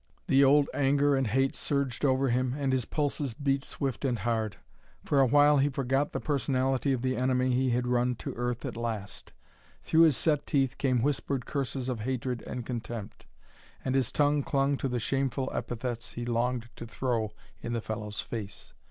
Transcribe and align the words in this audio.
The 0.25 0.43
old 0.43 0.67
anger 0.73 1.15
and 1.15 1.27
hate 1.27 1.53
surged 1.55 2.03
over 2.03 2.29
him, 2.29 2.55
and 2.57 2.73
his 2.73 2.85
pulses 2.85 3.35
beat 3.35 3.63
swift 3.63 4.03
and 4.03 4.17
hard. 4.17 4.57
For 5.05 5.19
a 5.19 5.27
while 5.27 5.59
he 5.59 5.69
forgot 5.69 6.11
the 6.11 6.19
personality 6.19 6.91
of 6.91 7.03
the 7.03 7.15
enemy 7.15 7.51
he 7.53 7.69
had 7.69 7.85
run 7.85 8.15
to 8.15 8.33
earth 8.33 8.65
at 8.65 8.75
last. 8.75 9.31
Through 9.83 10.01
his 10.01 10.17
set 10.17 10.47
teeth 10.47 10.79
came 10.79 11.03
whispered 11.03 11.45
curses 11.45 11.87
of 11.87 11.99
hatred 11.99 12.41
and 12.47 12.65
contempt, 12.65 13.27
and 13.85 13.93
his 13.93 14.11
tongue 14.11 14.41
clung 14.41 14.75
to 14.77 14.87
the 14.87 14.99
shameful 14.99 15.51
epithets 15.53 16.13
he 16.13 16.25
longed 16.25 16.69
to 16.77 16.87
throw 16.87 17.31
in 17.61 17.73
the 17.73 17.79
fellow's 17.81 18.21
face. 18.21 18.73